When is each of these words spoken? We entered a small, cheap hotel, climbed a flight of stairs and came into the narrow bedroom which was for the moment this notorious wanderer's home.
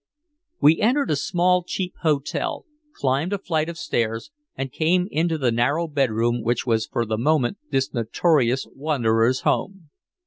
We 0.59 0.79
entered 0.81 1.11
a 1.11 1.15
small, 1.15 1.63
cheap 1.63 1.93
hotel, 2.01 2.65
climbed 2.95 3.33
a 3.33 3.37
flight 3.37 3.69
of 3.69 3.77
stairs 3.77 4.31
and 4.55 4.71
came 4.71 5.07
into 5.11 5.37
the 5.37 5.51
narrow 5.51 5.87
bedroom 5.87 6.41
which 6.41 6.65
was 6.65 6.87
for 6.87 7.05
the 7.05 7.19
moment 7.19 7.59
this 7.69 7.93
notorious 7.93 8.65
wanderer's 8.73 9.41
home. 9.41 9.91